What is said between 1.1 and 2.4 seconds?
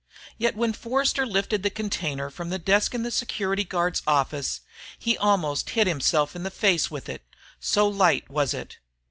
lifted the container